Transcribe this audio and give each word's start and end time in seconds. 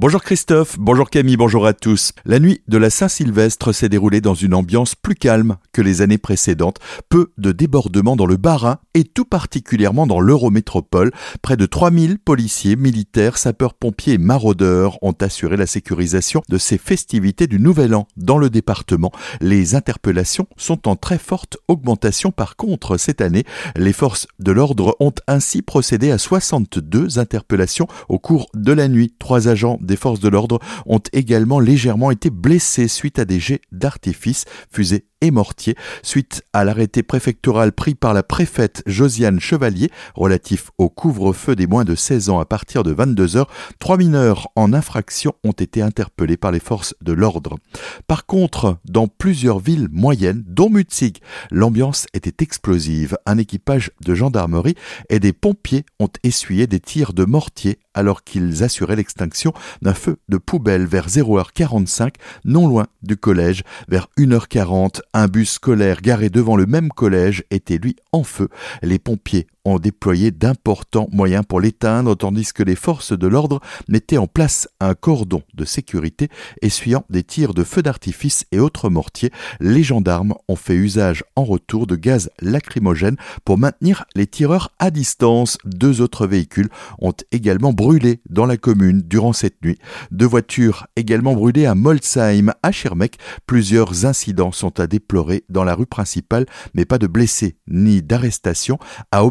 Bonjour 0.00 0.22
Christophe, 0.22 0.78
bonjour 0.78 1.10
Camille, 1.10 1.36
bonjour 1.36 1.66
à 1.66 1.74
tous. 1.74 2.12
La 2.24 2.38
nuit 2.38 2.62
de 2.68 2.78
la 2.78 2.88
Saint-Sylvestre 2.88 3.74
s'est 3.74 3.90
déroulée 3.90 4.22
dans 4.22 4.32
une 4.32 4.54
ambiance 4.54 4.94
plus 4.94 5.14
calme 5.14 5.58
que 5.74 5.82
les 5.82 6.00
années 6.00 6.16
précédentes. 6.16 6.78
Peu 7.10 7.32
de 7.36 7.52
débordements 7.52 8.16
dans 8.16 8.24
le 8.24 8.38
Bas-Rhin 8.38 8.78
et 8.94 9.04
tout 9.04 9.26
particulièrement 9.26 10.06
dans 10.06 10.20
l'Eurométropole. 10.20 11.12
Près 11.42 11.58
de 11.58 11.66
3000 11.66 12.18
policiers, 12.18 12.76
militaires, 12.76 13.36
sapeurs-pompiers 13.36 14.14
et 14.14 14.18
maraudeurs 14.18 14.96
ont 15.02 15.14
assuré 15.20 15.58
la 15.58 15.66
sécurisation 15.66 16.40
de 16.48 16.56
ces 16.56 16.78
festivités 16.78 17.46
du 17.46 17.60
Nouvel 17.60 17.94
An 17.94 18.08
dans 18.16 18.38
le 18.38 18.48
département. 18.48 19.12
Les 19.42 19.74
interpellations 19.74 20.46
sont 20.56 20.88
en 20.88 20.96
très 20.96 21.18
forte 21.18 21.58
augmentation. 21.68 22.30
Par 22.30 22.56
contre, 22.56 22.96
cette 22.96 23.20
année, 23.20 23.44
les 23.76 23.92
forces 23.92 24.28
de 24.38 24.50
l'ordre 24.50 24.96
ont 24.98 25.12
ainsi 25.26 25.60
procédé 25.60 26.10
à 26.10 26.16
62 26.16 27.18
interpellations 27.18 27.86
au 28.08 28.18
cours 28.18 28.48
de 28.54 28.72
la 28.72 28.88
nuit. 28.88 29.14
Trois 29.18 29.48
agents 29.48 29.78
des 29.90 29.96
forces 29.96 30.20
de 30.20 30.28
l'ordre 30.28 30.60
ont 30.86 31.02
également 31.12 31.60
légèrement 31.60 32.10
été 32.10 32.30
blessés 32.30 32.88
suite 32.88 33.18
à 33.18 33.26
des 33.26 33.40
jets 33.40 33.60
d'artifice, 33.72 34.44
fusées 34.70 35.04
et 35.20 35.30
mortiers, 35.30 35.76
suite 36.02 36.42
à 36.52 36.64
l'arrêté 36.64 37.02
préfectoral 37.02 37.72
pris 37.72 37.94
par 37.94 38.14
la 38.14 38.22
préfète 38.22 38.82
Josiane 38.86 39.40
Chevalier 39.40 39.90
relatif 40.14 40.70
au 40.78 40.88
couvre-feu 40.88 41.56
des 41.56 41.66
moins 41.66 41.84
de 41.84 41.94
16 41.94 42.30
ans 42.30 42.40
à 42.40 42.44
partir 42.44 42.82
de 42.82 42.92
22 42.92 43.36
heures. 43.36 43.50
Trois 43.78 43.96
mineurs 43.96 44.48
en 44.56 44.72
infraction 44.72 45.34
ont 45.44 45.52
été 45.52 45.82
interpellés 45.82 46.36
par 46.36 46.52
les 46.52 46.60
forces 46.60 46.94
de 47.00 47.12
l'ordre. 47.12 47.58
Par 48.06 48.26
contre, 48.26 48.78
dans 48.84 49.08
plusieurs 49.08 49.58
villes 49.58 49.88
moyennes, 49.90 50.44
dont 50.46 50.70
Mutzig, 50.70 51.18
l'ambiance 51.50 52.06
était 52.14 52.42
explosive. 52.42 53.16
Un 53.26 53.38
équipage 53.38 53.90
de 54.04 54.14
gendarmerie 54.14 54.74
et 55.08 55.20
des 55.20 55.32
pompiers 55.32 55.84
ont 55.98 56.10
essuyé 56.22 56.66
des 56.66 56.80
tirs 56.80 57.12
de 57.12 57.24
mortier 57.24 57.78
alors 57.94 58.22
qu'ils 58.22 58.62
assuraient 58.62 58.96
l'extinction 58.96 59.52
d'un 59.82 59.94
feu 59.94 60.16
de 60.28 60.38
poubelle 60.38 60.86
vers 60.86 61.08
0h45, 61.08 62.14
non 62.44 62.68
loin 62.68 62.86
du 63.02 63.16
collège. 63.16 63.62
Vers 63.88 64.08
1h40, 64.18 65.00
un 65.12 65.26
bus 65.26 65.52
scolaire 65.52 66.00
garé 66.00 66.30
devant 66.30 66.56
le 66.56 66.66
même 66.66 66.88
collège 66.90 67.44
était 67.50 67.78
lui 67.78 67.96
en 68.12 68.22
feu. 68.22 68.48
Les 68.82 68.98
pompiers 68.98 69.46
ont 69.64 69.78
déployé 69.78 70.30
d'importants 70.30 71.08
moyens 71.12 71.44
pour 71.46 71.60
l'éteindre, 71.60 72.14
tandis 72.14 72.52
que 72.52 72.62
les 72.62 72.74
forces 72.74 73.12
de 73.16 73.26
l'ordre 73.26 73.60
mettaient 73.88 74.18
en 74.18 74.26
place 74.26 74.68
un 74.80 74.94
cordon 74.94 75.42
de 75.54 75.64
sécurité 75.64 76.28
essuyant 76.62 77.04
des 77.10 77.22
tirs 77.22 77.54
de 77.54 77.64
feu 77.64 77.82
d'artifice 77.82 78.44
et 78.52 78.58
autres 78.58 78.88
mortiers. 78.88 79.30
Les 79.60 79.82
gendarmes 79.82 80.34
ont 80.48 80.56
fait 80.56 80.74
usage 80.74 81.24
en 81.36 81.44
retour 81.44 81.86
de 81.86 81.96
gaz 81.96 82.30
lacrymogène 82.40 83.16
pour 83.44 83.58
maintenir 83.58 84.04
les 84.14 84.26
tireurs 84.26 84.70
à 84.78 84.90
distance. 84.90 85.58
Deux 85.64 86.00
autres 86.00 86.26
véhicules 86.26 86.68
ont 86.98 87.14
également 87.32 87.72
brûlé 87.72 88.20
dans 88.28 88.46
la 88.46 88.56
commune 88.56 89.02
durant 89.02 89.32
cette 89.32 89.62
nuit. 89.64 89.78
Deux 90.10 90.26
voitures 90.26 90.86
également 90.96 91.34
brûlées 91.34 91.66
à 91.66 91.74
Molsheim, 91.74 92.52
à 92.62 92.72
Schirmeck. 92.72 93.18
Plusieurs 93.46 94.06
incidents 94.06 94.52
sont 94.52 94.80
à 94.80 94.86
déplorer 94.86 95.44
dans 95.48 95.64
la 95.64 95.74
rue 95.74 95.86
principale, 95.86 96.46
mais 96.74 96.84
pas 96.84 96.98
de 96.98 97.06
blessés 97.06 97.56
ni 97.68 98.02
d'arrestations. 98.02 98.78
À 99.10 99.24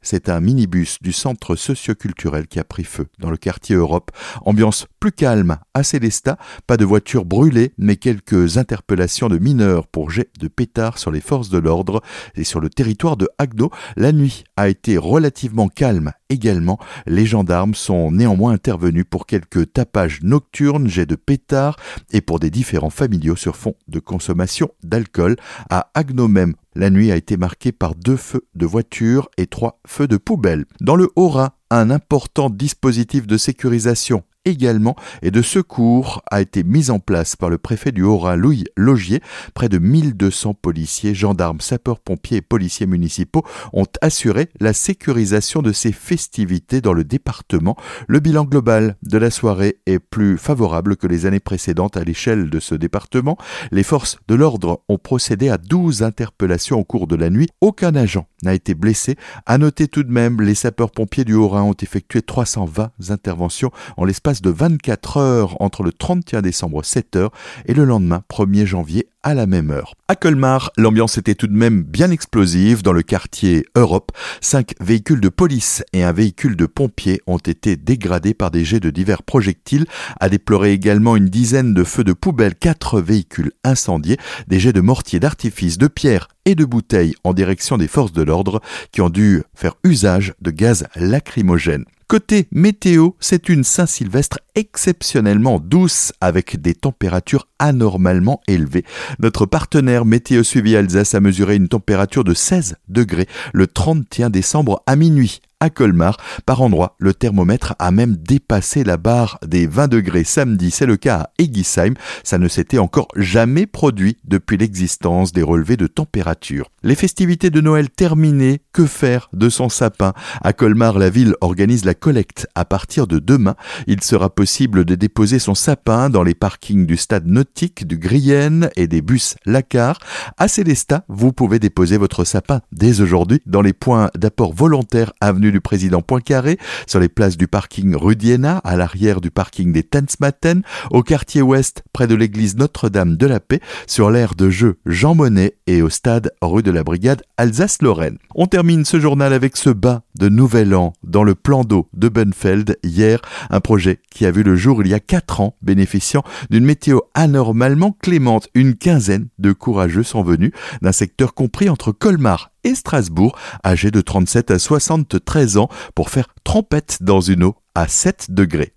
C'est 0.00 0.28
un 0.28 0.40
minibus 0.40 0.98
du 1.00 1.12
centre 1.12 1.56
socioculturel 1.56 2.46
qui 2.46 2.58
a 2.58 2.64
pris 2.64 2.84
feu 2.84 3.06
dans 3.18 3.30
le 3.30 3.36
quartier 3.36 3.76
Europe. 3.76 4.10
Ambiance 4.44 4.86
plus 5.00 5.12
calme 5.12 5.58
à 5.74 5.82
Célestat, 5.82 6.36
pas 6.66 6.76
de 6.76 6.84
voitures 6.84 7.24
brûlées, 7.24 7.72
mais 7.78 7.96
quelques 7.96 8.58
interpellations 8.58 9.28
de 9.28 9.38
mineurs 9.38 9.86
pour 9.86 10.10
jet 10.10 10.30
de 10.38 10.48
pétards 10.48 10.98
sur 10.98 11.10
les 11.10 11.20
forces 11.20 11.48
de 11.48 11.58
l'ordre 11.58 12.02
et 12.34 12.44
sur 12.44 12.60
le 12.60 12.70
territoire 12.70 13.16
de 13.16 13.28
Agno. 13.38 13.70
La 13.96 14.12
nuit 14.12 14.44
a 14.56 14.68
été 14.68 14.96
relativement 14.96 15.68
calme 15.68 16.12
également. 16.32 16.78
Les 17.06 17.26
gendarmes 17.26 17.74
sont 17.74 18.10
néanmoins 18.10 18.52
intervenus 18.52 19.04
pour 19.08 19.26
quelques 19.26 19.72
tapages 19.72 20.20
nocturnes, 20.22 20.88
jets 20.88 21.06
de 21.06 21.14
pétards 21.14 21.76
et 22.10 22.20
pour 22.20 22.40
des 22.40 22.50
différents 22.50 22.90
familiaux 22.90 23.36
sur 23.36 23.56
fond 23.56 23.74
de 23.88 24.00
consommation 24.00 24.70
d'alcool. 24.82 25.36
À 25.70 25.90
Agno 25.94 26.28
même, 26.28 26.54
la 26.74 26.90
nuit 26.90 27.12
a 27.12 27.16
été 27.16 27.36
marquée 27.36 27.72
par 27.72 27.94
deux 27.94 28.16
feux 28.16 28.46
de 28.54 28.66
voiture 28.66 29.28
et 29.36 29.46
trois 29.46 29.80
feux 29.86 30.08
de 30.08 30.16
poubelle. 30.16 30.64
Dans 30.80 30.96
le 30.96 31.10
Haut-Rhin, 31.16 31.50
un 31.70 31.90
important 31.90 32.50
dispositif 32.50 33.26
de 33.26 33.36
sécurisation 33.36 34.24
également 34.44 34.96
et 35.22 35.30
de 35.30 35.42
secours 35.42 36.22
a 36.30 36.40
été 36.40 36.64
mise 36.64 36.90
en 36.90 36.98
place 36.98 37.36
par 37.36 37.50
le 37.50 37.58
préfet 37.58 37.92
du 37.92 38.02
Haut-Rhin 38.02 38.36
Louis 38.36 38.64
Logier. 38.76 39.20
Près 39.54 39.68
de 39.68 39.78
1200 39.78 40.54
policiers, 40.54 41.14
gendarmes, 41.14 41.60
sapeurs-pompiers 41.60 42.38
et 42.38 42.42
policiers 42.42 42.86
municipaux 42.86 43.44
ont 43.72 43.86
assuré 44.00 44.48
la 44.60 44.72
sécurisation 44.72 45.62
de 45.62 45.72
ces 45.72 45.92
festivités 45.92 46.80
dans 46.80 46.92
le 46.92 47.04
département. 47.04 47.76
Le 48.08 48.20
bilan 48.20 48.44
global 48.44 48.96
de 49.02 49.18
la 49.18 49.30
soirée 49.30 49.78
est 49.86 49.98
plus 49.98 50.38
favorable 50.38 50.96
que 50.96 51.06
les 51.06 51.26
années 51.26 51.40
précédentes 51.40 51.96
à 51.96 52.04
l'échelle 52.04 52.50
de 52.50 52.60
ce 52.60 52.74
département. 52.74 53.36
Les 53.70 53.82
forces 53.82 54.18
de 54.28 54.34
l'ordre 54.34 54.82
ont 54.88 54.98
procédé 54.98 55.48
à 55.48 55.58
12 55.58 56.02
interpellations 56.02 56.78
au 56.78 56.84
cours 56.84 57.06
de 57.06 57.16
la 57.16 57.30
nuit. 57.30 57.48
Aucun 57.60 57.94
agent 57.94 58.26
n'a 58.42 58.54
été 58.54 58.74
blessé. 58.74 59.16
À 59.46 59.58
noter 59.58 59.88
tout 59.88 60.02
de 60.02 60.12
même, 60.12 60.40
les 60.40 60.54
sapeurs-pompiers 60.54 61.24
du 61.24 61.34
Haut-Rhin 61.34 61.62
ont 61.62 61.76
effectué 61.80 62.22
320 62.22 62.90
interventions 63.10 63.70
en 63.96 64.04
l'espace 64.04 64.31
de 64.40 64.50
24 64.50 65.16
heures 65.18 65.60
entre 65.60 65.82
le 65.82 65.92
31 65.92 66.40
décembre 66.40 66.82
7h 66.82 67.28
et 67.66 67.74
le 67.74 67.84
lendemain 67.84 68.22
1er 68.30 68.64
janvier 68.64 69.08
à 69.22 69.34
la 69.34 69.46
même 69.46 69.70
heure. 69.70 69.94
À 70.08 70.16
Colmar, 70.16 70.70
l'ambiance 70.76 71.18
était 71.18 71.34
tout 71.34 71.46
de 71.46 71.52
même 71.52 71.82
bien 71.82 72.10
explosive 72.10 72.82
dans 72.82 72.92
le 72.92 73.02
quartier 73.02 73.66
Europe. 73.76 74.12
Cinq 74.40 74.74
véhicules 74.80 75.20
de 75.20 75.28
police 75.28 75.84
et 75.92 76.02
un 76.02 76.12
véhicule 76.12 76.56
de 76.56 76.66
pompiers 76.66 77.20
ont 77.26 77.38
été 77.38 77.76
dégradés 77.76 78.34
par 78.34 78.50
des 78.50 78.64
jets 78.64 78.80
de 78.80 78.90
divers 78.90 79.22
projectiles. 79.22 79.86
À 80.20 80.28
déplorer 80.28 80.72
également 80.72 81.16
une 81.16 81.28
dizaine 81.28 81.74
de 81.74 81.84
feux 81.84 82.04
de 82.04 82.12
poubelle, 82.12 82.54
quatre 82.54 83.00
véhicules 83.00 83.52
incendiés, 83.64 84.16
des 84.48 84.58
jets 84.58 84.72
de 84.72 84.80
mortier 84.80 85.20
d'artifice, 85.20 85.78
de 85.78 85.88
pierres 85.88 86.28
et 86.44 86.54
de 86.54 86.64
bouteilles 86.64 87.14
en 87.24 87.32
direction 87.34 87.78
des 87.78 87.88
forces 87.88 88.12
de 88.12 88.22
l'ordre 88.22 88.60
qui 88.90 89.00
ont 89.00 89.10
dû 89.10 89.42
faire 89.54 89.74
usage 89.84 90.34
de 90.40 90.50
gaz 90.50 90.86
lacrymogène. 90.96 91.84
Côté 92.12 92.46
météo, 92.52 93.12
c'est 93.20 93.48
une 93.48 93.64
Saint-Sylvestre 93.64 94.38
exceptionnellement 94.54 95.58
douce 95.58 96.12
avec 96.20 96.60
des 96.60 96.74
températures 96.74 97.48
anormalement 97.58 98.42
élevées. 98.46 98.84
Notre 99.18 99.46
partenaire 99.46 100.04
Météo 100.04 100.42
Suivi 100.42 100.76
Alsace 100.76 101.14
a 101.14 101.20
mesuré 101.20 101.56
une 101.56 101.68
température 101.68 102.22
de 102.22 102.34
16 102.34 102.76
degrés 102.88 103.28
le 103.54 103.66
31 103.66 104.28
décembre 104.28 104.82
à 104.86 104.94
minuit 104.94 105.40
à 105.62 105.70
Colmar. 105.70 106.16
Par 106.44 106.60
endroits, 106.60 106.96
le 106.98 107.14
thermomètre 107.14 107.76
a 107.78 107.92
même 107.92 108.16
dépassé 108.16 108.82
la 108.82 108.96
barre 108.96 109.38
des 109.46 109.68
20 109.68 109.86
degrés 109.86 110.24
samedi. 110.24 110.72
C'est 110.72 110.86
le 110.86 110.96
cas 110.96 111.20
à 111.20 111.30
Egisheim. 111.38 111.94
Ça 112.24 112.36
ne 112.38 112.48
s'était 112.48 112.78
encore 112.78 113.06
jamais 113.14 113.66
produit 113.66 114.16
depuis 114.24 114.56
l'existence 114.56 115.32
des 115.32 115.44
relevés 115.44 115.76
de 115.76 115.86
température. 115.86 116.68
Les 116.82 116.96
festivités 116.96 117.50
de 117.50 117.60
Noël 117.60 117.90
terminées, 117.90 118.60
que 118.72 118.86
faire 118.86 119.28
de 119.32 119.48
son 119.48 119.68
sapin? 119.68 120.14
À 120.42 120.52
Colmar, 120.52 120.98
la 120.98 121.10
ville 121.10 121.36
organise 121.40 121.84
la 121.84 121.94
collecte. 121.94 122.48
À 122.56 122.64
partir 122.64 123.06
de 123.06 123.20
demain, 123.20 123.54
il 123.86 124.02
sera 124.02 124.30
possible 124.30 124.84
de 124.84 124.96
déposer 124.96 125.38
son 125.38 125.54
sapin 125.54 126.10
dans 126.10 126.24
les 126.24 126.34
parkings 126.34 126.86
du 126.86 126.96
stade 126.96 127.28
nautique, 127.28 127.86
du 127.86 127.98
Grienne 127.98 128.68
et 128.74 128.88
des 128.88 129.00
bus 129.00 129.36
Lacar. 129.46 130.00
À 130.38 130.48
Célestat, 130.48 131.04
vous 131.08 131.32
pouvez 131.32 131.60
déposer 131.60 131.98
votre 131.98 132.24
sapin 132.24 132.62
dès 132.72 133.00
aujourd'hui 133.00 133.40
dans 133.46 133.62
les 133.62 133.72
points 133.72 134.10
d'apport 134.16 134.52
volontaire 134.52 135.12
avenue 135.20 135.51
du 135.52 135.60
président 135.60 136.02
Poincaré, 136.02 136.58
sur 136.86 136.98
les 136.98 137.08
places 137.08 137.36
du 137.36 137.46
parking 137.46 137.94
Rudiena, 137.94 138.58
à 138.58 138.76
l'arrière 138.76 139.20
du 139.20 139.30
parking 139.30 139.72
des 139.72 139.84
Tensmaten, 139.84 140.62
au 140.90 141.02
quartier 141.02 141.42
ouest, 141.42 141.84
près 141.92 142.08
de 142.08 142.16
l'église 142.16 142.56
Notre-Dame 142.56 143.16
de 143.16 143.26
la 143.26 143.38
Paix, 143.38 143.60
sur 143.86 144.10
l'aire 144.10 144.34
de 144.34 144.50
jeu 144.50 144.78
Jean 144.86 145.14
Monnet 145.14 145.54
et 145.66 145.82
au 145.82 145.88
stade 145.88 146.32
rue 146.42 146.62
de 146.62 146.70
la 146.70 146.82
Brigade 146.82 147.22
Alsace-Lorraine. 147.36 148.18
On 148.34 148.46
termine 148.46 148.84
ce 148.84 148.98
journal 148.98 149.32
avec 149.32 149.56
ce 149.56 149.70
bain 149.70 150.02
de 150.22 150.28
Nouvel 150.28 150.72
An 150.76 150.92
dans 151.02 151.24
le 151.24 151.34
plan 151.34 151.64
d'eau 151.64 151.88
de 151.94 152.08
Benfeld 152.08 152.78
hier, 152.84 153.20
un 153.50 153.58
projet 153.58 153.98
qui 154.08 154.24
a 154.24 154.30
vu 154.30 154.44
le 154.44 154.54
jour 154.54 154.80
il 154.80 154.86
y 154.86 154.94
a 154.94 155.00
quatre 155.00 155.40
ans, 155.40 155.56
bénéficiant 155.62 156.22
d'une 156.48 156.64
météo 156.64 157.00
anormalement 157.12 157.90
clémente. 158.00 158.48
Une 158.54 158.76
quinzaine 158.76 159.26
de 159.40 159.50
courageux 159.50 160.04
sont 160.04 160.22
venus 160.22 160.52
d'un 160.80 160.92
secteur 160.92 161.34
compris 161.34 161.68
entre 161.68 161.90
Colmar 161.90 162.52
et 162.62 162.76
Strasbourg, 162.76 163.36
âgés 163.66 163.90
de 163.90 164.00
37 164.00 164.52
à 164.52 164.60
73 164.60 165.56
ans, 165.56 165.68
pour 165.96 166.08
faire 166.08 166.28
trompette 166.44 166.98
dans 167.00 167.20
une 167.20 167.42
eau 167.42 167.56
à 167.74 167.88
7 167.88 168.28
degrés. 168.30 168.74